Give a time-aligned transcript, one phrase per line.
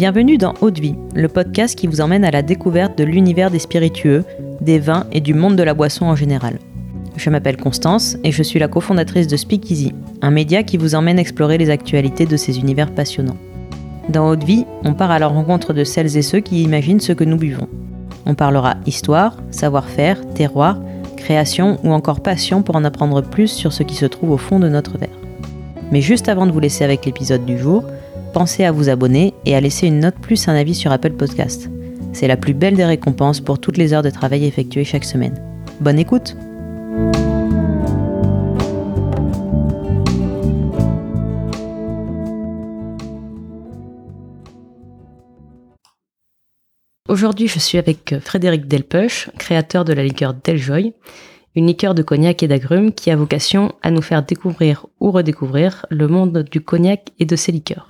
[0.00, 3.58] Bienvenue dans Haute Vie, le podcast qui vous emmène à la découverte de l'univers des
[3.58, 4.24] spiritueux,
[4.62, 6.58] des vins et du monde de la boisson en général.
[7.16, 9.92] Je m'appelle Constance et je suis la cofondatrice de Speakeasy,
[10.22, 13.36] un média qui vous emmène explorer les actualités de ces univers passionnants.
[14.08, 17.12] Dans Haute Vie, on part à la rencontre de celles et ceux qui imaginent ce
[17.12, 17.68] que nous buvons.
[18.24, 20.78] On parlera histoire, savoir-faire, terroir,
[21.18, 24.60] création ou encore passion pour en apprendre plus sur ce qui se trouve au fond
[24.60, 25.10] de notre verre.
[25.92, 27.84] Mais juste avant de vous laisser avec l'épisode du jour,
[28.30, 31.68] pensez à vous abonner et à laisser une note plus un avis sur Apple Podcast.
[32.12, 35.42] C'est la plus belle des récompenses pour toutes les heures de travail effectuées chaque semaine.
[35.80, 36.36] Bonne écoute
[47.08, 50.94] Aujourd'hui, je suis avec Frédéric Delpeuch, créateur de la liqueur Deljoy,
[51.56, 55.86] une liqueur de cognac et d'agrumes qui a vocation à nous faire découvrir ou redécouvrir
[55.90, 57.88] le monde du cognac et de ses liqueurs.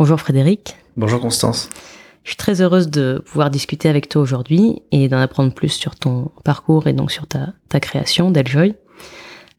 [0.00, 0.78] Bonjour Frédéric.
[0.96, 1.68] Bonjour Constance.
[2.24, 5.94] Je suis très heureuse de pouvoir discuter avec toi aujourd'hui et d'en apprendre plus sur
[5.94, 8.76] ton parcours et donc sur ta, ta création d'Eljoy.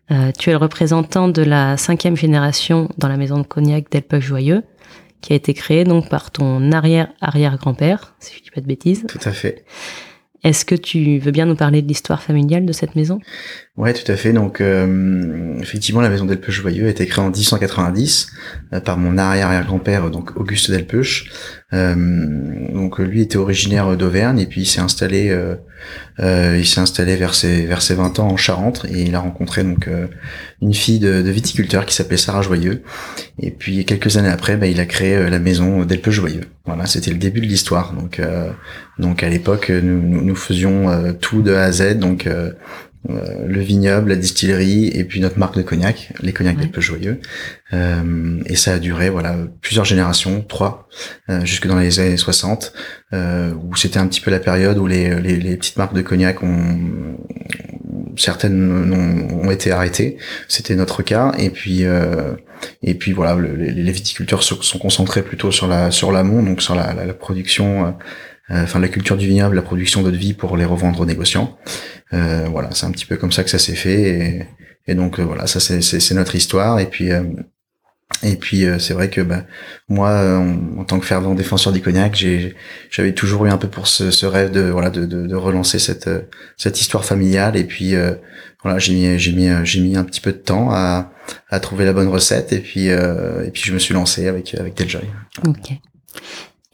[0.10, 4.24] Euh, tu es le représentant de la cinquième génération dans la maison de cognac d'Elpeuch
[4.24, 4.64] Joyeux,
[5.22, 9.06] qui a été créée donc par ton arrière-arrière-grand-père, si je dis pas de bêtises.
[9.08, 9.64] Tout à fait.
[10.44, 13.20] Est-ce que tu veux bien nous parler de l'histoire familiale de cette maison?
[13.82, 14.32] Ouais, tout à fait.
[14.32, 18.28] Donc, euh, effectivement, la maison d'Elpeuch Joyeux a été créée en 1890
[18.74, 21.32] euh, par mon arrière-arrière-grand-père, donc Auguste Delpeuch.
[21.74, 21.96] Euh,
[22.76, 25.36] donc, lui était originaire d'Auvergne et puis il s'est installé,
[26.20, 29.64] il s'est installé vers ses vers ses 20 ans en Charente et il a rencontré
[29.64, 29.90] donc
[30.62, 32.84] une fille de, viticulteur qui s'appelait Sarah Joyeux.
[33.40, 36.46] Et puis quelques années après, bah, il a créé la maison d'Elpeuch Joyeux.
[36.66, 37.94] Voilà, c'était le début de l'histoire.
[37.94, 38.22] Donc,
[39.00, 41.98] donc à l'époque, nous, nous, faisions tout de A à Z.
[41.98, 42.28] Donc
[43.10, 46.68] euh, le vignoble, la distillerie et puis notre marque de cognac, les cognacs ouais.
[46.68, 47.20] peu joyeux.
[47.74, 50.88] Euh, et ça a duré voilà plusieurs générations, trois,
[51.30, 52.74] euh, jusque dans les années 60,
[53.14, 56.02] euh, où c'était un petit peu la période où les, les, les petites marques de
[56.02, 57.18] cognac ont
[58.18, 60.18] certaines ont, ont été arrêtées.
[60.48, 61.32] C'était notre cas.
[61.40, 62.34] Et puis euh,
[62.84, 66.44] et puis voilà, le, les, les, viticulteurs se sont concentrés plutôt sur la sur l'amont,
[66.44, 67.96] donc sur la, la, la production
[68.52, 71.06] euh, enfin la culture du vignoble, la production d'eau de vie pour les revendre aux
[71.06, 71.58] négociants.
[72.14, 74.02] Euh, voilà, c'est un petit peu comme ça que ça s'est fait.
[74.02, 74.46] Et,
[74.88, 76.80] et donc euh, voilà, ça c'est notre histoire.
[76.80, 77.10] Et puis
[78.24, 79.44] et puis c'est vrai que bah,
[79.88, 82.24] moi, en, en, tant que fervent défenseur du cognac,
[82.90, 85.80] j'avais toujours eu un peu pour ce, ce rêve de voilà de, de, de, relancer
[85.80, 86.10] cette
[86.58, 87.56] cette histoire familiale.
[87.56, 87.96] Et puis
[88.62, 91.12] voilà, j'ai mis j'ai mis j'ai mis un petit peu de temps à,
[91.50, 92.52] à trouver la bonne recette.
[92.52, 95.02] Et puis et puis je me suis lancé avec avec Deljoy.
[95.48, 95.72] Ok.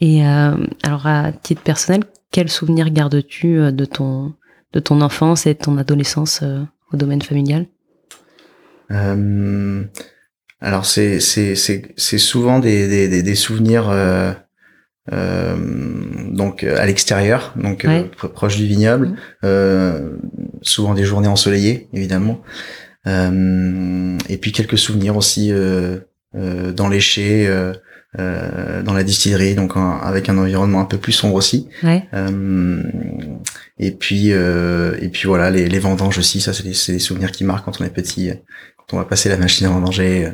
[0.00, 4.34] Et euh, alors à titre personnel, quel souvenir gardes-tu euh, de ton
[4.72, 6.62] de ton enfance et de ton adolescence euh,
[6.92, 7.66] au domaine familial
[8.90, 9.84] euh,
[10.60, 14.32] Alors c'est c'est c'est c'est souvent des des des, souvenirs euh,
[16.30, 18.10] donc à l'extérieur, donc ouais.
[18.34, 19.48] proche du vignoble, mmh.
[20.60, 22.42] souvent des journées ensoleillées évidemment,
[23.06, 25.50] et puis quelques souvenirs aussi
[26.34, 27.48] dans les chais.
[28.18, 31.68] Euh, dans la distillerie, donc avec un environnement un peu plus sombre aussi.
[31.82, 32.08] Ouais.
[32.14, 32.82] Euh,
[33.78, 37.30] et puis euh, et puis voilà les, les vendanges aussi, ça c'est des, des, souvenirs
[37.32, 38.30] qui marquent quand on est petit,
[38.78, 40.24] quand on va passer la machine à vendanger.
[40.24, 40.30] Euh,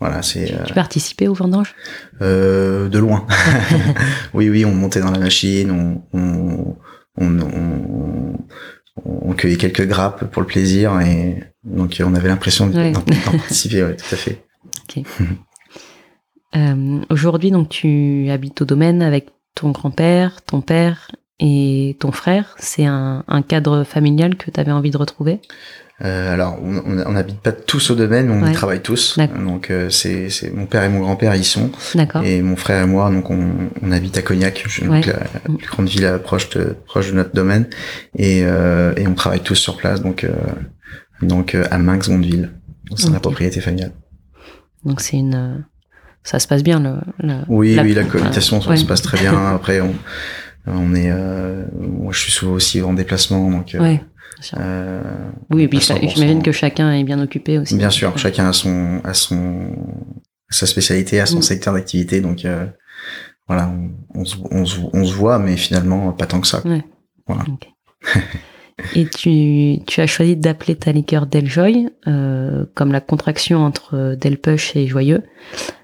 [0.00, 0.54] voilà, c'est.
[0.66, 1.74] Tu participais aux vendanges?
[2.22, 3.26] De loin.
[4.32, 6.74] oui, oui, on montait dans la machine, on on,
[7.18, 8.38] on, on,
[9.04, 12.92] on cueillait quelques grappes pour le plaisir et donc on avait l'impression d'en ouais.
[13.26, 14.42] participer, ouais, tout à fait.
[14.88, 15.04] Okay.
[16.56, 21.10] Euh, Aujourd'hui, donc, tu habites au domaine avec ton grand-père, ton père
[21.40, 22.54] et ton frère.
[22.58, 25.40] C'est un, un, cadre familial que tu avais envie de retrouver?
[26.02, 28.50] Euh, alors, on n'habite pas tous au domaine, mais on ouais.
[28.50, 29.16] y travaille tous.
[29.44, 31.70] Donc, euh, c'est mon père et mon grand-père y sont.
[32.24, 35.00] Et mon frère et moi, donc on, on habite à Cognac, ouais.
[35.02, 37.68] la, la, plus grande ville proche de, proche de notre domaine,
[38.16, 40.26] et, euh, et on travaille tous sur place, donc,
[41.22, 42.50] donc à Minx, Mondeville.
[42.96, 43.14] C'est okay.
[43.14, 43.92] la propriété familiale.
[44.84, 45.64] Donc c'est une
[46.24, 48.76] ça se passe bien le, le oui la, oui la cohabitation ça ouais.
[48.76, 49.94] se passe très bien après on
[50.66, 54.02] on est euh, moi je suis souvent aussi en déplacement donc euh, ouais,
[54.58, 55.02] euh,
[55.50, 58.18] oui et puis j'imagine que chacun est bien occupé aussi bien sûr ouais.
[58.18, 59.76] chacun a son a son
[60.48, 61.42] sa spécialité a son mm.
[61.42, 62.66] secteur d'activité donc euh,
[63.46, 63.68] voilà
[64.14, 66.62] on, on, se, on, se, on, se, voit mais finalement pas tant que ça
[67.26, 67.68] voilà okay.
[68.96, 74.74] Et tu, tu as choisi d'appeler ta liqueur Deljoy, euh, comme la contraction entre Delpush
[74.74, 75.22] et Joyeux.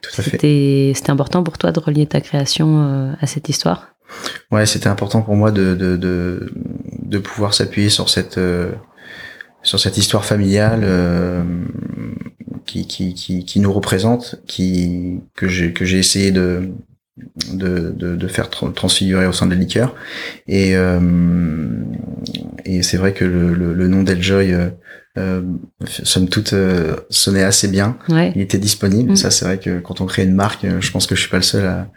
[0.03, 0.93] Tout à fait.
[0.95, 3.95] C'était important pour toi de relier ta création euh, à cette histoire?
[4.51, 6.53] Ouais, c'était important pour moi de, de, de,
[7.01, 8.73] de pouvoir s'appuyer sur cette, euh,
[9.63, 11.45] sur cette histoire familiale euh,
[12.67, 16.71] qui, qui, qui, qui, nous représente, qui, que j'ai, que j'ai essayé de,
[17.53, 19.95] de, de, de faire transfigurer au sein de la liqueur.
[20.49, 20.75] Et,
[22.65, 24.55] et c'est vrai que le, le, le nom d'Eljoy
[25.19, 25.43] euh,
[25.87, 27.99] somme toute euh, sonnait assez bien.
[28.09, 29.13] Il était disponible.
[29.13, 29.17] Mm.
[29.17, 31.31] Ça, c'est vrai que quand on crée une marque, euh, je pense que je suis
[31.31, 31.89] pas le seul à,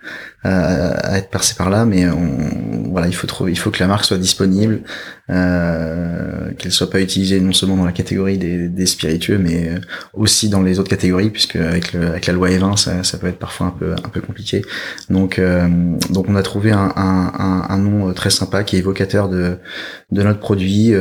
[0.44, 3.88] à, être passé par là, mais on, voilà, il faut trouver, il faut que la
[3.88, 4.82] marque soit disponible,
[5.30, 9.72] euh, qu'elle soit pas utilisée non seulement dans la catégorie des, des, spiritueux, mais
[10.14, 13.28] aussi dans les autres catégories, puisque avec, le, avec la loi E20, ça, ça, peut
[13.28, 14.64] être parfois un peu un peu compliqué.
[15.10, 15.68] Donc euh,
[16.10, 19.58] donc on a trouvé un, un, un, nom très sympa qui est évocateur de
[20.12, 20.94] de notre produit,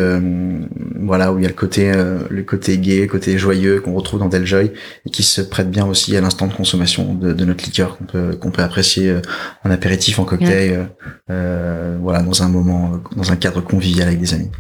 [1.02, 3.92] voilà où il y a le côté euh, le côté gay, le côté joyeux qu'on
[3.92, 4.72] retrouve dans Deljoy
[5.06, 8.04] et qui se prête bien aussi à l'instant de consommation de, de notre liqueur qu'on
[8.04, 9.20] peut qu'on peut apprécier euh,
[9.64, 10.88] en apéritif, en cocktail,
[11.31, 14.50] euh, voilà dans un moment, dans un cadre convivial avec des amis.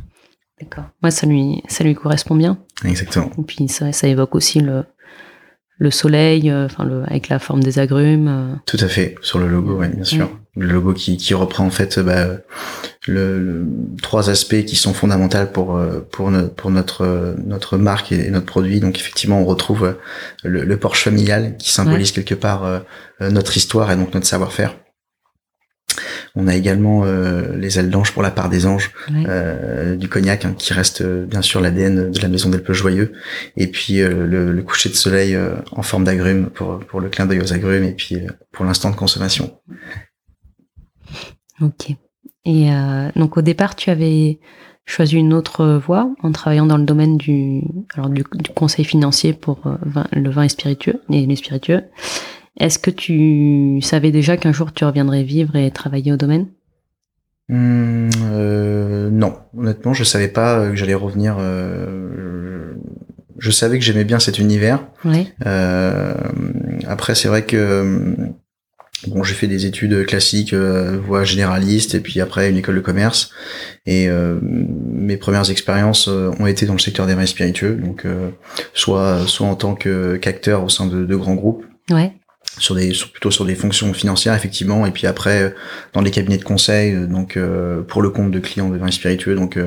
[0.60, 0.84] D'accord.
[1.02, 2.58] Moi, ça lui ça lui correspond bien.
[2.84, 3.30] Exactement.
[3.38, 4.84] Et puis ça, ça évoque aussi le
[5.78, 8.28] le soleil, euh, enfin le, avec la forme des agrumes.
[8.28, 8.54] Euh.
[8.66, 10.30] Tout à fait, sur le logo, oui, bien sûr.
[10.54, 12.26] Le logo qui, qui reprend en fait bah,
[13.06, 13.66] le,
[14.00, 18.80] trois aspects qui sont fondamentaux pour euh, pour, pour notre notre marque et notre produit.
[18.80, 19.96] Donc effectivement, on retrouve
[20.44, 22.82] le, le Porsche familial qui symbolise quelque part
[23.20, 24.74] notre histoire et donc notre savoir-faire.
[26.34, 30.44] On a également euh, les ailes d'ange pour la part des anges, euh, du cognac,
[30.44, 33.12] hein, qui reste euh, bien sûr l'ADN de la maison d'Elpe Joyeux,
[33.56, 35.36] et puis le, coucher de soleil
[35.72, 38.18] en forme d'agrumes pour, pour le clin d'œil aux agrumes, et puis
[38.52, 39.58] pour l'instant de consommation.
[41.60, 41.96] Ok.
[42.44, 42.70] Et
[43.14, 44.40] donc au départ, tu avais
[44.84, 47.62] choisi une autre voie en travaillant dans le domaine du,
[47.94, 48.24] alors du,
[48.54, 49.60] conseil financier pour
[50.12, 51.84] le vin et spiritueux, et les spiritueux.
[52.58, 56.48] Est-ce que tu savais déjà qu'un jour tu reviendrais vivre et travailler au domaine?
[57.48, 61.36] Mmh, euh, Non, honnêtement, je savais pas euh, que j'allais revenir.
[61.38, 62.74] Euh,
[63.38, 64.86] je savais que j'aimais bien cet univers.
[66.86, 68.16] après, c'est vrai que
[69.06, 73.30] bon, j'ai fait des études classiques, voie généraliste, et puis après une école de commerce.
[73.86, 74.08] Et
[74.40, 78.04] mes premières expériences ont été dans le secteur des vins spiritueux, donc
[78.74, 81.64] soit soit en tant que qu'acteur au sein de, de grands groupes.
[81.90, 82.12] Ouais.
[82.58, 84.84] Sur des plutôt sur des fonctions financières effectivement.
[84.84, 85.50] Et puis après euh,
[85.94, 88.90] dans les cabinets de conseil euh, donc euh, pour le compte de clients de vins
[88.90, 89.34] spiritueux.
[89.34, 89.58] Donc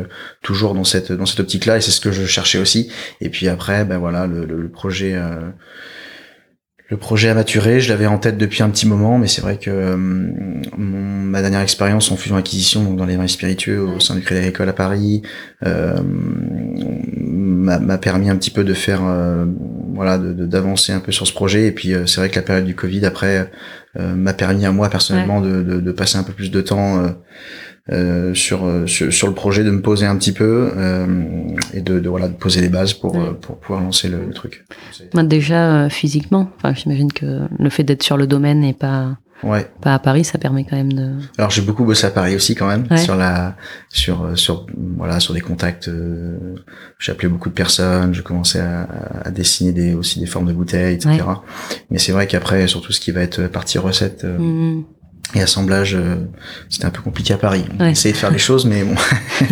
[0.43, 2.91] toujours dans cette dans cette optique là et c'est ce que je cherchais aussi.
[3.21, 5.19] Et puis après ben voilà le, le, projet
[6.87, 9.57] le projet a maturé, je l'avais en tête depuis un petit moment, mais c'est vrai
[9.57, 9.95] que
[10.77, 14.41] ma dernière expérience en fusion acquisition, donc dans les vins spiritueux au sein du Crédit
[14.41, 15.23] Agricole à Paris,
[15.65, 19.01] euh, m'a permis un petit peu de faire
[19.95, 21.67] voilà d'avancer un peu sur ce projet.
[21.67, 23.49] Et puis euh, c'est vrai que la période du Covid après
[23.97, 27.15] euh, m'a permis à moi personnellement de, de, de, passer un peu plus de temps
[27.91, 30.71] euh, sur, sur, sur le projet de me poser un petit peu
[31.73, 34.65] et de, de, voilà de poser les bases pour pour pouvoir lancer le, le truc.
[35.23, 39.67] déjà physiquement, enfin j'imagine que le fait d'être sur le domaine et pas Ouais.
[39.81, 41.11] Pas à Paris, ça permet quand même de.
[41.37, 43.55] Alors j'ai beaucoup bossé à Paris aussi quand même sur la
[43.89, 44.65] sur euh, sur
[44.97, 45.87] voilà sur des contacts.
[45.87, 46.55] Euh,
[46.99, 48.13] j'ai appelé beaucoup de personnes.
[48.13, 48.87] Je commençais à,
[49.23, 51.19] à, dessiner des aussi des formes de bouteilles, etc.
[51.89, 54.23] Mais c'est vrai qu'après surtout ce qui va être partie recette.
[54.23, 54.85] Euh, mmh
[55.33, 56.15] et assemblage euh,
[56.69, 57.65] c'était un peu compliqué à Paris.
[57.79, 58.95] On essayait de faire des choses mais bon.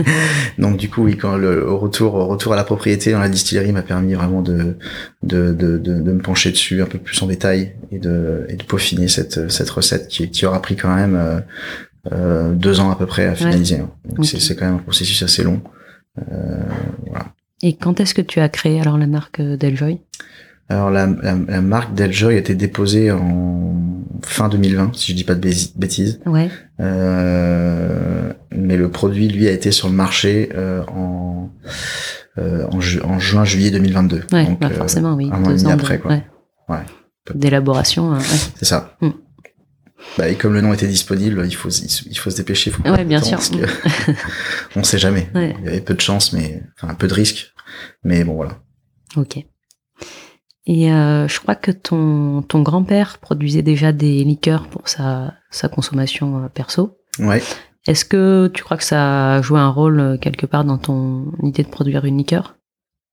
[0.60, 3.30] Donc du coup oui quand le au retour au retour à la propriété dans la
[3.30, 4.78] distillerie m'a permis vraiment de
[5.24, 8.56] de, de de, de me pencher dessus un peu plus en détail et de et
[8.56, 11.40] de peaufiner cette cette recette qui qui aura pris quand même euh,
[12.12, 13.78] euh deux ans à peu près à finaliser.
[13.78, 15.62] Donc c'est c'est quand même un processus assez long.
[16.32, 16.62] Euh,
[17.08, 17.34] voilà.
[17.64, 20.00] et quand est-ce que tu as créé alors la marque Deljoy
[20.70, 23.74] alors la, la, marque Deljoy a été déposée en
[24.26, 26.22] fin 2020, si je dis pas de bêtises.
[26.26, 26.50] Ouais.
[26.80, 31.52] Euh, mais le produit, lui, a été sur le marché euh, en,
[32.38, 34.24] euh, en, en juin-juillet 2022.
[34.32, 35.30] Ouais, Donc, bah forcément, oui.
[35.32, 36.12] Un an et demi après, quoi.
[36.12, 36.24] Ouais.
[36.70, 36.84] ouais.
[37.36, 38.18] D'élaboration.
[38.58, 38.98] C'est ça.
[39.02, 39.10] Mm.
[40.18, 42.72] Bah, et comme le nom était disponible, il faut il faut se dépêcher.
[42.72, 43.38] Faut ouais, bien sûr.
[43.38, 43.66] Parce que
[44.76, 45.30] on sait jamais.
[45.34, 47.54] Il y avait peu de chance, mais enfin un peu de risque.
[48.04, 48.60] Mais bon, voilà.
[49.16, 49.46] Ok.
[50.66, 55.68] Et euh, je crois que ton, ton grand-père produisait déjà des liqueurs pour sa, sa
[55.68, 56.98] consommation euh, perso.
[57.20, 57.42] Ouais.
[57.86, 61.34] Est-ce que tu crois que ça a joué un rôle euh, quelque part dans ton
[61.44, 62.56] idée de produire une liqueur?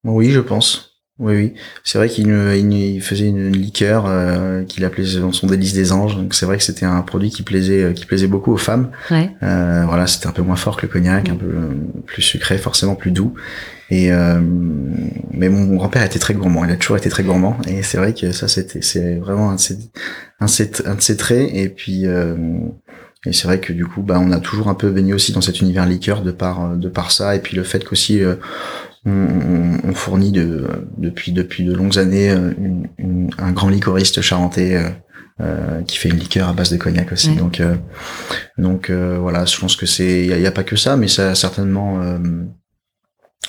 [0.04, 1.02] Oui, je pense.
[1.18, 1.54] Oui, oui.
[1.84, 6.16] C'est vrai qu'il il faisait une liqueur euh, qu'il appelait son délice des anges.
[6.16, 8.90] Donc c'est vrai que c'était un produit qui plaisait, qui plaisait beaucoup aux femmes.
[9.10, 9.30] Ouais.
[9.42, 11.52] Euh, voilà, c'était un peu moins fort que le cognac, un peu
[12.06, 13.34] plus sucré, forcément plus doux.
[13.90, 14.40] Et euh,
[15.32, 16.64] mais mon grand-père était très gourmand.
[16.64, 17.56] Il a toujours été très gourmand.
[17.66, 19.78] Et c'est vrai que ça, c'était, c'est vraiment un de ses,
[20.38, 21.50] un, de ses traits.
[21.52, 22.36] Et puis euh,
[23.26, 25.40] et c'est vrai que du coup, bah, on a toujours un peu baigné aussi dans
[25.40, 27.34] cet univers liqueur de par de par ça.
[27.34, 28.36] Et puis le fait qu'aussi euh,
[29.06, 30.68] on, fournit de,
[30.98, 32.52] depuis depuis de longues années euh,
[33.38, 34.78] un grand licoriste charentais
[35.86, 37.34] qui fait une liqueur à base de cognac aussi.
[37.34, 37.62] Donc,
[38.58, 41.30] donc voilà, je pense que c'est, il n'y a, a, pas que ça, mais ça
[41.30, 41.98] a certainement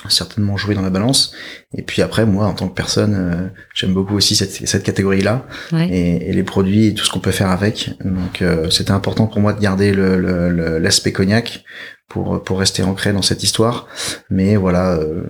[0.08, 1.32] certainement jouer dans la balance.
[1.76, 5.46] Et puis après, moi, en tant que personne, euh, j'aime beaucoup aussi cette, cette catégorie-là
[5.72, 7.90] et, et, les produits et tout ce qu'on peut faire avec.
[8.04, 11.64] Donc, euh, c'était important pour moi de garder l'aspect le, le, cognac
[12.08, 13.86] pour pour rester ancré dans cette histoire.
[14.28, 15.22] Mais voilà, euh,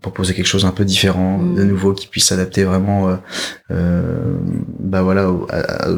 [0.00, 1.54] proposer quelque chose un peu différent, mm.
[1.54, 3.16] de nouveau, qui puisse s'adapter vraiment, euh,
[3.70, 4.38] euh,
[4.80, 5.46] bah voilà, aux,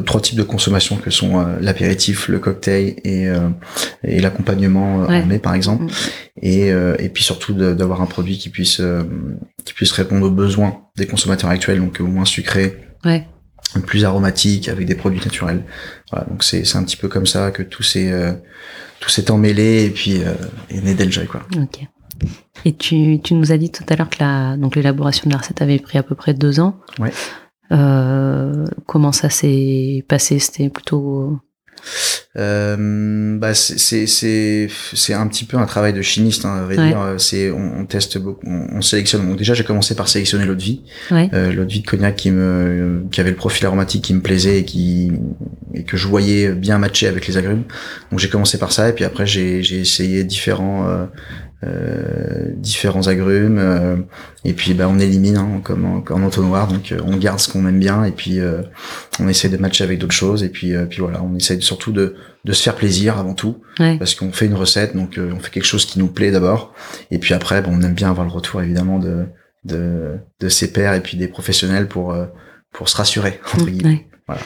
[0.05, 3.49] trois types de consommation que sont euh, l'apéritif, le cocktail et, euh,
[4.03, 5.89] et l'accompagnement en mai par exemple, mm.
[6.41, 8.81] et, et puis surtout d'avoir un produit qui puisse
[9.65, 12.77] qui puisse répondre aux besoins des consommateurs actuels, donc au moins sucré.
[13.05, 13.25] Ouais
[13.85, 15.63] plus aromatique avec des produits naturels.
[16.11, 18.11] Voilà, donc c'est c'est un petit peu comme ça que tout s'est
[19.01, 20.33] tout s'est emmêlé et puis euh,
[20.69, 21.41] est né quoi.
[21.57, 21.85] Ok.
[22.65, 25.39] Et tu, tu nous as dit tout à l'heure que la, donc l'élaboration de la
[25.39, 26.79] recette avait pris à peu près deux ans.
[26.99, 27.11] Ouais.
[27.71, 30.39] Euh, comment ça s'est passé?
[30.39, 31.39] C'était plutôt
[32.37, 36.77] euh, bah c'est c'est c'est un petit peu un travail de chimiste hein, à vrai
[36.77, 40.55] dire c'est on, on, teste beaucoup on, sélectionne donc déjà j'ai commencé par sélectionner l'eau
[40.55, 41.29] de vie ouais.
[41.33, 44.21] euh, l'eau de vie de cognac qui me qui avait le profil aromatique qui me
[44.21, 45.11] plaisait et qui
[45.73, 47.63] et que je voyais bien matcher avec les agrumes
[48.11, 51.05] donc j'ai commencé par ça et puis après j'ai j'ai essayé différents euh, euh,
[52.55, 53.95] différents agrumes euh,
[54.45, 57.51] et puis bah on élimine hein, comme en, en, entonnoir donc euh, on garde ce
[57.51, 58.39] qu'on aime bien et puis
[59.19, 62.15] on essaie de matcher avec d'autres choses et puis puis voilà on essaie surtout de
[62.45, 65.65] de se faire plaisir avant tout parce qu'on fait une recette donc on fait quelque
[65.65, 66.73] chose qui nous plaît d'abord
[67.11, 69.25] et puis après bon, on aime bien avoir le retour évidemment de
[69.63, 72.15] de de ses pairs et puis des professionnels pour
[72.71, 74.07] pour se rassurer entre guillemets.
[74.25, 74.41] voilà.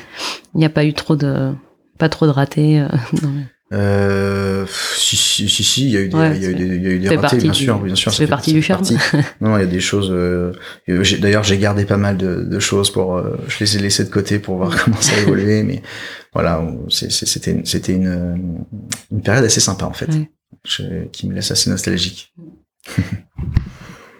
[0.53, 1.53] Il n'y a pas eu trop de
[1.97, 2.85] pas trop de ratés
[3.21, 3.31] dans
[3.73, 6.65] euh, si, si, si, si, il y a eu des, il y a eu des,
[6.65, 8.11] il y a eu des ratés, bien du, sûr, bien sûr.
[8.11, 8.83] Ça fait, partie du charme.
[9.41, 10.09] non, il y a des choses.
[10.11, 10.53] Euh,
[11.19, 13.15] D'ailleurs, j'ai gardé pas mal de, de choses pour.
[13.15, 15.81] Euh, je les ai laissées de côté pour voir comment ça évoluait, mais
[16.33, 18.65] voilà, c'était, c'était une,
[19.11, 20.09] une période assez sympa en fait,
[20.67, 22.33] je, qui me laisse assez nostalgique.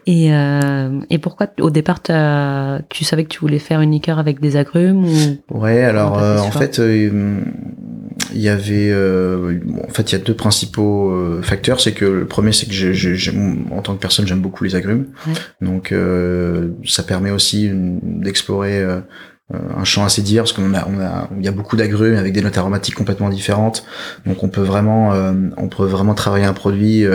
[0.08, 4.40] Et, euh, et pourquoi au départ tu savais que tu voulais faire une liqueur avec
[4.40, 7.40] des agrumes ou Ouais, alors euh, en fait euh,
[8.36, 12.06] il y avait euh, en fait il y a deux principaux euh, facteurs, c'est que
[12.06, 13.34] le premier c'est que j'ai
[13.72, 15.34] en tant que personne j'aime beaucoup les agrumes, ouais.
[15.62, 15.94] donc
[16.86, 18.84] ça permet aussi d'explorer
[19.52, 22.34] un champ assez dire parce qu'on a on a il y a beaucoup d'agrumes avec
[22.34, 23.86] des notes aromatiques complètement différentes
[24.26, 25.14] donc on peut vraiment
[25.58, 27.06] on peut vraiment travailler un produit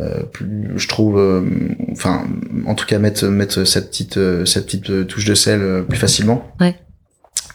[0.00, 1.42] euh, plus, je trouve, euh,
[1.92, 2.26] enfin,
[2.66, 6.52] en tout cas mettre mettre cette petite euh, cette petite touche de sel plus facilement.
[6.60, 6.74] Ouais.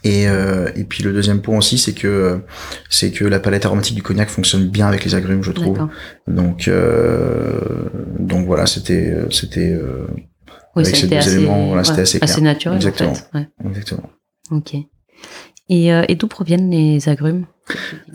[0.03, 2.41] Et, et puis le deuxième point aussi, c'est que
[2.89, 5.87] c'est que la palette aromatique du cognac fonctionne bien avec les agrumes, je trouve.
[6.27, 6.69] Donc
[8.19, 9.77] donc voilà, c'était c'était
[10.75, 12.77] oui, avec ces deux assez, éléments, voilà, c'était assez, assez naturel.
[12.77, 13.11] Exactement.
[13.11, 13.27] En fait.
[13.33, 13.47] ouais.
[13.65, 14.09] Exactement.
[14.51, 14.75] Ok.
[15.69, 17.45] Et, euh, et d'où proviennent les agrumes?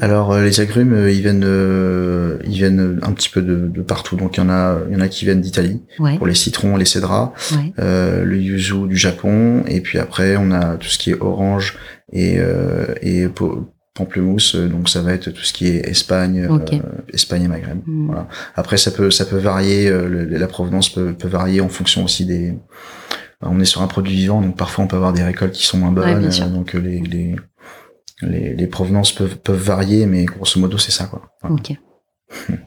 [0.01, 3.83] Alors euh, les agrumes, euh, ils viennent, euh, ils viennent un petit peu de, de
[3.83, 4.17] partout.
[4.17, 6.19] Donc il y en a, il y en a qui viennent d'Italie ouais.
[6.19, 7.73] pour les citrons, les cédras, ouais.
[7.79, 11.77] le yuzu du Japon, et puis après on a tout ce qui est orange
[12.13, 12.39] et
[13.03, 13.27] et
[13.95, 14.57] pamplemousse.
[14.57, 16.83] Donc ça va être tout ce qui est Espagne, okay.
[17.13, 17.79] Espagne et Maghreb.
[17.87, 18.07] Mm.
[18.07, 18.29] Voilà.
[18.57, 22.55] Après ça peut, ça peut varier, la provenance peut, peut varier en fonction aussi des
[23.47, 25.77] on est sur un produit vivant, donc parfois on peut avoir des récoltes qui sont
[25.77, 27.37] moins bonnes, ouais, donc les, les,
[28.23, 31.23] les, les, provenances peuvent, peuvent varier, mais grosso modo c'est ça quoi.
[31.43, 31.57] Voilà.
[31.57, 31.77] Ok.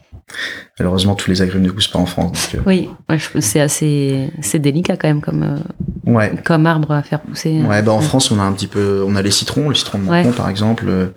[0.77, 2.49] Malheureusement, tous les agrumes ne poussent pas en France.
[2.53, 2.63] Donc, euh...
[2.67, 6.33] Oui, ouais, c'est assez, c'est délicat quand même comme, euh, ouais.
[6.43, 7.61] comme arbre à faire pousser.
[7.61, 9.99] Ouais, bah en France, on a un petit peu, on a les citrons, le citron
[9.99, 11.07] de Menton par exemple, euh,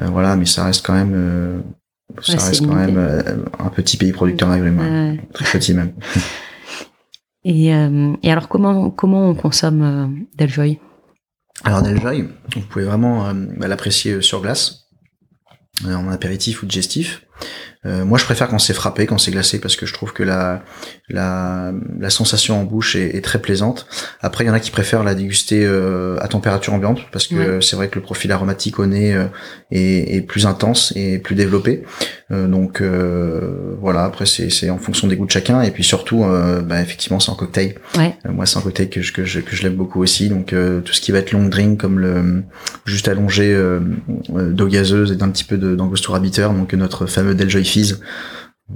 [0.00, 1.58] voilà, mais ça reste quand même, euh,
[2.22, 5.92] ça reste quand même euh, un petit pays producteur d'agrumes, très petit même.
[7.48, 10.06] Et, euh, et, alors comment comment on consomme euh,
[10.36, 10.80] Deljoy
[11.64, 14.88] Alors Deljoy, vous pouvez vraiment euh, l'apprécier sur glace,
[15.84, 17.25] en apéritif ou digestif.
[17.84, 20.22] Euh, moi, je préfère quand c'est frappé, quand c'est glacé, parce que je trouve que
[20.22, 20.62] la
[21.08, 23.86] la, la sensation en bouche est, est, très plaisante.
[24.20, 27.34] Après, il y en a qui préfèrent la déguster euh, à température ambiante, parce que
[27.34, 27.62] ouais.
[27.62, 29.26] c'est vrai que le profil aromatique au nez euh,
[29.70, 31.84] est, est, plus intense et plus développé.
[32.32, 34.02] Euh, donc euh, voilà.
[34.02, 36.24] Après, c'est en fonction des goûts de chacun, et puis surtout,
[36.64, 37.76] bah, effectivement, c'est en cocktail.
[37.96, 38.16] Ouais.
[38.28, 40.28] moi, c'est un cocktail que je que je, que je l'aime beaucoup aussi.
[40.28, 40.46] Donc
[40.84, 42.42] tout ce qui va être long drink, comme le
[42.84, 43.56] juste allongé
[44.28, 48.00] d'eau gazeuse et d'un petit peu d'angostura bitter, donc notre fameux Deljoy Fizz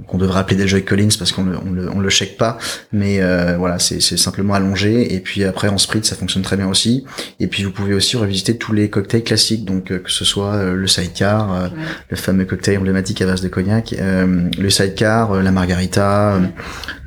[0.07, 2.57] qu'on devrait appeler Deljoy Collins parce qu'on le, on le, on le check pas,
[2.93, 5.13] mais euh, voilà, c'est simplement allongé.
[5.13, 7.03] Et puis après en spritz, ça fonctionne très bien aussi.
[7.41, 10.53] Et puis vous pouvez aussi revisiter tous les cocktails classiques, donc euh, que ce soit
[10.53, 11.71] euh, le sidecar, euh, ouais.
[12.09, 16.39] le fameux cocktail emblématique à base de cognac, euh, le sidecar, la margarita,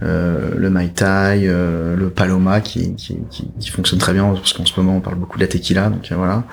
[0.03, 4.99] le Mai Tai, le Paloma qui, qui, qui, fonctionne très bien parce qu'en ce moment
[4.99, 6.45] on parle beaucoup de la tequila, donc voilà.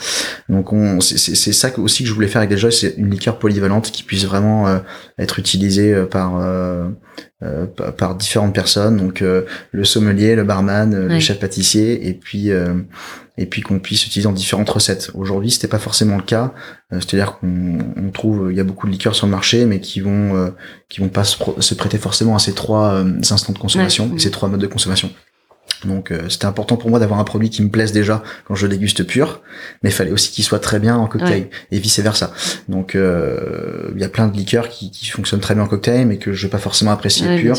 [0.47, 3.91] Donc on, c'est ça aussi que je voulais faire avec Deljoy, c'est une liqueur polyvalente
[3.91, 4.81] qui puisse vraiment
[5.17, 6.20] être utilisée par
[7.97, 12.51] par différentes personnes, donc le sommelier, le barman, le chef pâtissier, et puis
[13.41, 15.11] et puis qu'on puisse utiliser dans différentes recettes.
[15.13, 16.53] Aujourd'hui, c'était pas forcément le cas,
[16.93, 19.99] euh, c'est-à-dire qu'on trouve il y a beaucoup de liqueurs sur le marché, mais qui
[19.99, 20.49] vont euh,
[20.89, 24.49] qui vont pas se, prêter forcément à ces trois euh, instants de consommation, ces trois
[24.49, 25.09] modes de consommation.
[25.85, 28.67] Donc euh, c'était important pour moi d'avoir un produit qui me plaise déjà quand je
[28.67, 29.41] déguste pur,
[29.83, 32.31] mais il fallait aussi qu'il soit très bien en cocktail et vice versa.
[32.69, 36.05] Donc euh, il y a plein de liqueurs qui, qui, fonctionnent très bien en cocktail,
[36.05, 37.55] mais que je vais pas forcément apprécier pur.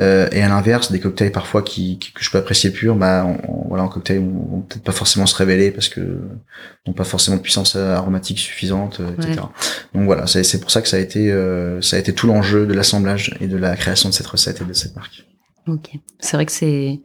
[0.00, 3.26] Euh, et à l'inverse, des cocktails parfois qui, que je peux apprécier pur, bah
[3.68, 6.00] voilà en cocktail vont peut-être pas forcément se révéler parce que
[6.86, 9.40] n'ont pas forcément de puissance aromatique suffisante, etc.
[9.94, 11.34] Donc voilà, c'est pour ça que ça a été
[11.80, 14.64] ça a été tout l'enjeu de l'assemblage et de la création de cette recette et
[14.64, 15.24] de cette marque.
[15.66, 17.00] Ok, c'est vrai que c'est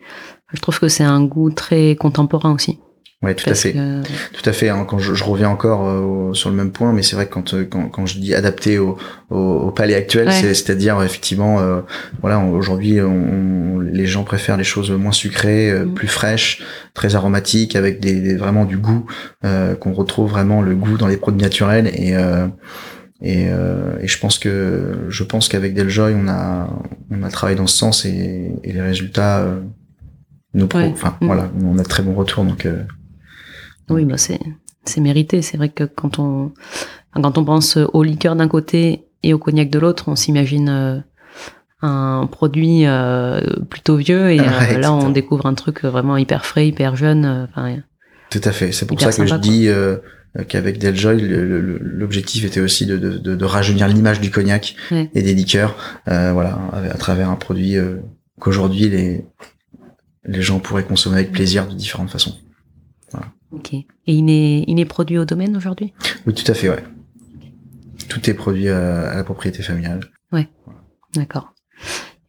[0.54, 2.80] je trouve que c'est un goût très contemporain aussi.
[3.22, 3.74] Ouais, tout à fait.
[3.74, 4.70] Tout à fait.
[4.70, 7.34] Hein, quand je, je, reviens encore euh, sur le même point, mais c'est vrai que
[7.34, 8.98] quand, euh, quand, quand je dis adapté au,
[9.30, 11.82] au, au palais actuel, c'est-à-dire effectivement, euh,
[12.22, 15.94] voilà, aujourd'hui, on, les gens préfèrent les choses moins sucrées, mm.
[15.96, 16.64] plus fraîches,
[16.94, 19.06] très aromatiques, avec des, vraiment du goût,
[19.44, 22.16] qu'on retrouve vraiment le goût dans les produits naturels et
[23.22, 26.70] et, et, je pense que je pense qu'avec Deljoy, on a
[27.12, 29.46] on a travaillé dans ce sens et, et les résultats
[30.54, 31.26] nous enfin mm.
[31.26, 32.66] voilà, on a de très bons retours donc.
[32.66, 32.84] Euh,
[33.90, 34.40] oui, bah c'est
[34.86, 35.42] c'est mérité.
[35.42, 36.52] C'est vrai que quand on
[37.14, 41.00] quand on pense au liqueur d'un côté et au cognac de l'autre, on s'imagine euh,
[41.82, 44.38] un produit euh, plutôt vieux et
[44.78, 47.48] là on découvre un truc vraiment hyper frais, hyper jeune.
[48.30, 48.72] Tout à fait.
[48.72, 49.70] C'est pour ça que je dis
[50.48, 55.76] qu'avec Deljoy, l'objectif était aussi de, de, de, rajeunir l'image du cognac et des liqueurs,
[56.06, 57.76] voilà, à travers un produit
[58.40, 59.26] qu'aujourd'hui les
[60.30, 62.36] les gens pourraient consommer avec plaisir de différentes façons.
[63.52, 63.74] Ok.
[63.74, 65.94] Et il est, il est produit au domaine aujourd'hui?
[66.28, 66.84] Oui, tout à fait, ouais.
[68.08, 70.02] Tout est produit à, la propriété familiale.
[70.32, 70.48] Ouais.
[71.16, 71.54] D'accord.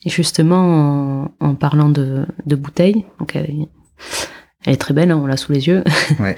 [0.04, 3.66] Et justement, en, parlant de, de bouteilles, donc elle,
[4.64, 5.84] est très belle, hein, on l'a sous les yeux.
[6.20, 6.36] Ouais.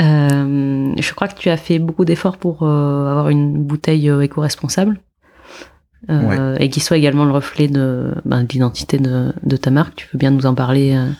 [0.00, 4.20] euh, je crois que tu as fait beaucoup d'efforts pour euh, avoir une bouteille euh,
[4.20, 5.00] éco-responsable.
[6.10, 9.96] Euh, et qui soit également le reflet de, ben, l'identité de, de, ta marque.
[9.96, 11.10] Tu veux bien nous en parler euh,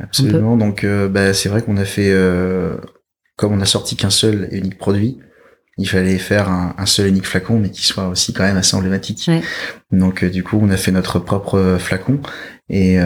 [0.00, 0.56] Absolument.
[0.56, 2.12] Donc, euh, bah, c'est vrai qu'on a fait,
[3.36, 5.18] comme on a sorti qu'un seul et unique produit,
[5.78, 8.56] il fallait faire un, un, seul et unique flacon, mais qui soit aussi quand même
[8.56, 9.24] assez emblématique.
[9.28, 9.42] Ouais.
[9.90, 12.18] Donc, du coup, on a fait notre propre flacon.
[12.70, 12.98] Et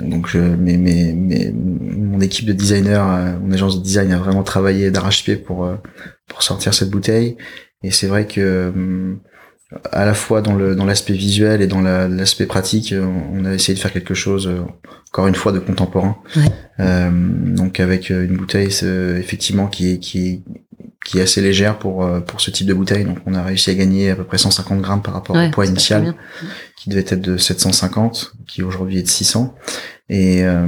[0.00, 4.42] donc, je, mes, mes, mes, mon équipe de designers, mon agence de design a vraiment
[4.42, 5.70] travaillé d'arrache-pied pour
[6.26, 7.36] pour sortir cette bouteille.
[7.84, 8.72] Et c'est vrai que
[9.90, 13.54] à la fois dans le dans l'aspect visuel et dans l'aspect pratique, euh, on a
[13.54, 14.60] essayé de faire quelque chose euh,
[15.08, 16.16] encore une fois de contemporain.
[16.80, 18.70] Euh, donc avec euh, une bouteille
[19.18, 20.40] effectivement qui est qui est
[21.04, 23.04] qui est assez légère pour pour ce type de bouteille.
[23.04, 25.66] Donc on a réussi à gagner à peu près 150 grammes par rapport au poids
[25.66, 26.14] initial
[26.82, 29.54] qui devait être de 750, qui aujourd'hui est de 600.
[30.08, 30.66] Et, euh,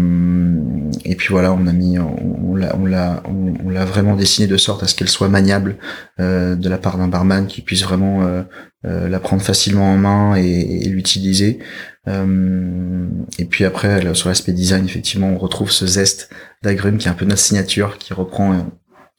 [1.04, 4.56] et puis voilà, on a mis, on, l'a, on l'a, on, l'a vraiment dessiné de
[4.56, 5.76] sorte à ce qu'elle soit maniable
[6.20, 8.42] euh, de la part d'un barman qui puisse vraiment euh,
[8.86, 11.58] euh la prendre facilement en main et, l'utiliser.
[12.06, 13.06] Euh,
[13.38, 16.30] et puis après, sur l'aspect design, effectivement, on retrouve ce zeste
[16.62, 18.66] d'agrumes qui est un peu notre signature, qui reprend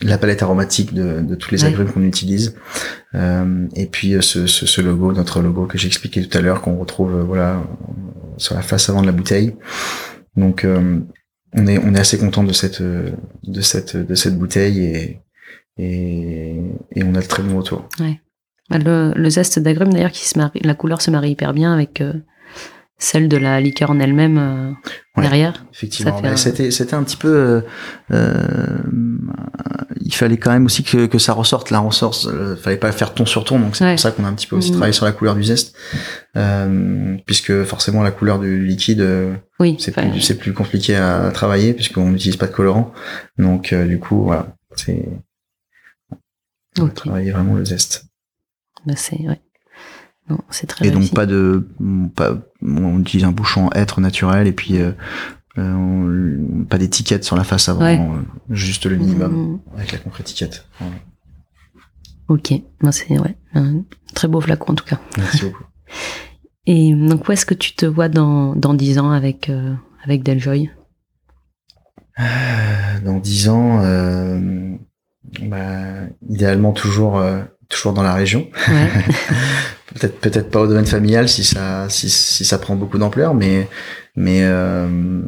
[0.02, 2.56] la palette aromatique de, de tous les agrumes qu'on utilise.
[3.14, 6.42] Euh, et puis euh, ce, ce, ce, logo, notre logo que j'ai expliqué tout à
[6.42, 7.64] l'heure, qu'on retrouve euh, voilà
[8.38, 9.56] sur la face avant de la bouteille.
[10.36, 10.68] Donc
[11.54, 15.22] on est on est assez content de cette de cette de cette bouteille et
[15.78, 16.56] et,
[16.94, 17.88] et on a de très bons retours.
[18.00, 18.20] Ouais.
[18.70, 21.74] Bah, le, le zeste d'agrumes d'ailleurs qui se marie, la couleur se marie hyper bien
[21.74, 22.02] avec
[22.98, 25.66] celle de la liqueur en elle-même euh, derrière.
[25.74, 27.62] Effectivement, c'était c'était un petit peu, euh,
[28.12, 28.78] euh,
[30.00, 31.72] il fallait quand même aussi que, que ça ressorte.
[31.72, 34.28] La ressorte, euh, fallait pas faire ton sur ton, donc c'est pour ça qu'on a
[34.28, 34.76] un petit peu aussi mm.
[34.76, 35.76] travaillé sur la couleur du zeste,
[37.26, 39.06] puisque forcément la couleur du liquide,
[39.60, 42.94] oui, c'est plus c'est plus compliqué à travailler puisqu'on n'utilise pas de colorant.
[43.38, 45.06] Donc du coup, voilà, c'est
[46.80, 46.94] okay.
[46.94, 48.06] travailler vraiment le zeste.
[48.86, 49.42] Bah c'est ouais
[50.50, 51.68] c'est très Et donc pas de,
[52.16, 54.92] pas, on utilise un bouchon être naturel et puis euh,
[55.58, 59.60] euh pas d'étiquette sur la face avant, euh, juste le minimum mm.
[59.78, 60.68] avec la concrétiquette.
[62.28, 62.54] Ok,
[62.92, 63.84] c'est ouais, un
[64.16, 65.00] très beau flacon en tout cas.
[65.18, 65.64] Merci beaucoup.
[66.68, 69.52] Et donc où est-ce que tu te vois dans dans dix ans avec
[70.04, 70.72] avec Deljoy?
[73.04, 73.84] Dans dix ans,
[75.44, 77.22] bah, idéalement toujours
[77.70, 78.48] toujours dans la région.
[78.68, 78.90] Ouais.
[79.94, 83.68] peut-être peut-être pas au domaine familial si ça si, si ça prend beaucoup d'ampleur, mais
[84.16, 85.22] mais euh,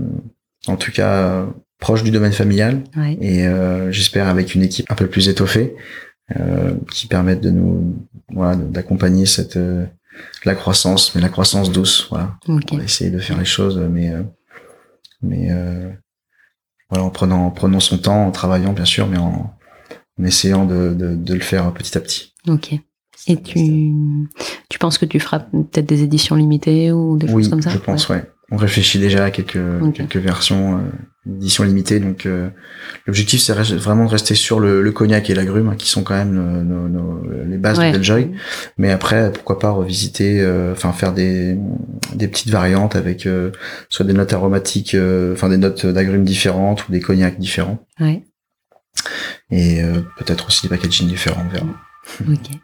[0.67, 1.45] en tout cas
[1.79, 2.83] proche du domaine familial.
[3.21, 5.75] Et euh, j'espère avec une équipe un peu plus étoffée
[6.37, 7.95] euh, qui permettent de nous
[8.29, 9.59] voilà d'accompagner cette
[10.43, 12.35] la croissance mais la croissance douce voilà.
[12.47, 14.11] On va essayer de faire les choses mais
[15.21, 15.49] mais
[16.89, 19.53] voilà en prenant en prenant son temps en travaillant bien sûr mais en,
[20.19, 22.33] en essayant de, de, de le faire petit à petit.
[22.47, 22.73] Ok
[23.27, 23.91] et tu,
[24.69, 27.77] tu penses que tu feras peut-être des éditions limitées ou des choses comme ça je
[27.77, 28.23] pense, ouais.
[28.49, 29.59] On réfléchit déjà à quelques,
[29.93, 30.81] quelques versions euh,
[31.25, 31.99] d'éditions limitées.
[31.99, 32.49] Donc, euh,
[33.05, 36.13] l'objectif, c'est vraiment de rester sur le, le, cognac et l'agrume, hein, qui sont quand
[36.13, 38.31] même les bases de Belljoy.
[38.77, 41.57] Mais après, pourquoi pas revisiter, euh, enfin faire des,
[42.15, 43.51] des petites variantes avec euh,
[43.89, 44.95] soit des notes aromatiques,
[45.33, 47.85] enfin des notes d'agrumes différentes ou des cognacs différents.
[47.99, 48.23] Ouais.
[49.51, 49.81] Et
[50.17, 51.67] peut-être aussi des packaging différents, on verra.
[52.21, 52.57] Ok.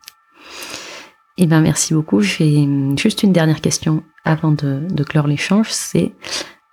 [1.38, 2.22] Eh ben merci beaucoup.
[2.22, 2.68] J'ai
[2.98, 5.68] juste une dernière question avant de, clore l'échange.
[5.72, 6.12] C'est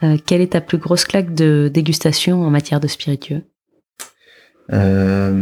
[0.03, 3.43] euh, quelle est ta plus grosse claque de dégustation en matière de spiritueux?
[4.73, 5.35] Euh...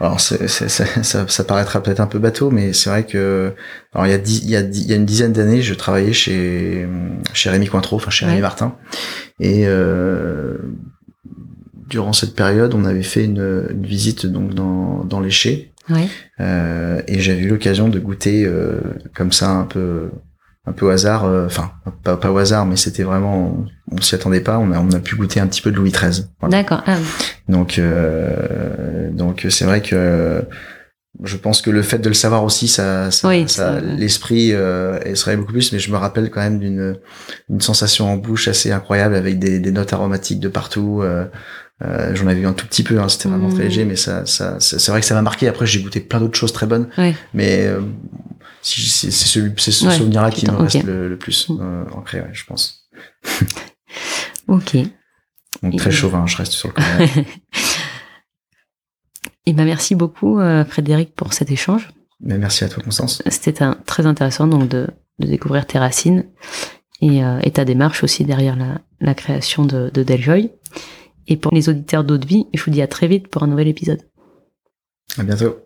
[0.00, 3.54] Alors ça, ça, paraîtra peut-être un peu bateau, mais c'est vrai que
[3.94, 6.12] alors il y a, il y a, il y a une dizaine d'années, je travaillais
[6.12, 6.88] chez
[7.34, 8.76] chez Rémi Cointreau, enfin chez Rémi Martin,
[9.38, 10.58] et euh,
[11.88, 15.71] durant cette période, on avait fait une, une visite donc dans dans les chais
[16.40, 18.80] euh, et j'avais eu l'occasion de goûter euh,
[19.14, 20.10] comme ça un peu
[20.64, 21.72] un peu au hasard, euh, enfin
[22.04, 24.58] pas, pas, au hasard, mais c'était vraiment, on, s'y attendait pas.
[24.58, 26.26] On a on a pu goûter un petit peu de Louis XIII.
[26.48, 26.82] D'accord.
[26.86, 26.96] Ah
[27.48, 27.80] donc
[29.12, 30.44] donc c'est vrai que
[31.22, 35.36] je pense que le fait de le savoir aussi, ça, ça, ça l'esprit euh, serait
[35.36, 35.72] beaucoup plus.
[35.72, 36.98] Mais je me rappelle quand même d'une
[37.50, 41.00] une sensation en bouche assez incroyable avec des, des notes aromatiques de partout.
[41.02, 41.26] Euh,
[41.84, 43.68] euh, J'en avais eu un tout petit peu, hein, c'était vraiment très mmh.
[43.68, 45.48] léger, mais ça, ça, c'est vrai que ça m'a marqué.
[45.48, 46.88] Après, j'ai goûté plein d'autres choses très bonnes,
[47.34, 47.80] mais euh,
[48.62, 51.58] c'est ce, ce souvenir-là qui me reste le, plus mmh.
[51.60, 52.88] euh, ancré, ouais, je pense.
[54.48, 54.76] ok.
[55.62, 57.26] Donc très chauvin, je reste sur le côté.
[59.46, 61.90] Et ben merci beaucoup euh, Frédéric pour cet échange.
[62.20, 63.22] Mais merci à toi Constance.
[63.26, 64.86] C'était très intéressant donc de,
[65.18, 66.26] de, découvrir tes racines
[67.00, 70.52] et, euh, et, ta démarche aussi derrière la, la création de, de Deljoy.
[71.28, 73.46] Et pour les auditeurs d'eau de vie, je vous dis à très vite pour un
[73.46, 74.00] nouvel épisode.
[75.18, 75.56] À bientôt.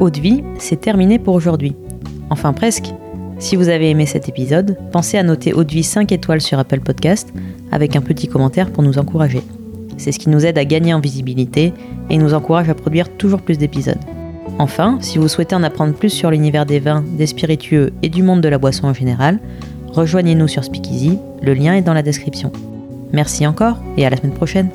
[0.00, 1.74] Eau de vie, c'est terminé pour aujourd'hui.
[2.30, 2.92] Enfin presque.
[3.38, 6.58] Si vous avez aimé cet épisode, pensez à noter Eau de vie 5 étoiles sur
[6.58, 7.32] Apple Podcast
[7.70, 9.42] avec un petit commentaire pour nous encourager.
[9.96, 11.72] C'est ce qui nous aide à gagner en visibilité
[12.10, 13.98] et nous encourage à produire toujours plus d'épisodes.
[14.58, 18.22] Enfin, si vous souhaitez en apprendre plus sur l'univers des vins, des spiritueux et du
[18.22, 19.38] monde de la boisson en général,
[19.88, 22.52] rejoignez-nous sur Speakeasy, le lien est dans la description.
[23.12, 24.70] Merci encore et à la semaine prochaine.